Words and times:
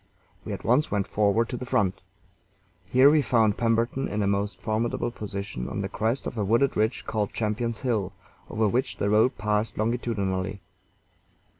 We 0.43 0.51
at 0.51 0.63
once 0.63 0.89
went 0.89 1.05
forward 1.05 1.47
to 1.49 1.57
the 1.57 1.63
front. 1.67 2.01
Here 2.87 3.07
we 3.11 3.21
found 3.21 3.55
Pemberton 3.59 4.07
in 4.07 4.23
a 4.23 4.27
most 4.27 4.59
formidable 4.59 5.11
position 5.11 5.69
on 5.69 5.81
the 5.81 5.89
crest 5.89 6.25
of 6.25 6.39
a 6.39 6.43
wooded 6.43 6.75
ridge 6.75 7.05
called 7.05 7.33
Champion's 7.33 7.81
Hill, 7.81 8.11
over 8.49 8.67
which 8.67 8.97
the 8.97 9.11
road 9.11 9.37
passed 9.37 9.77
longitudinally. 9.77 10.59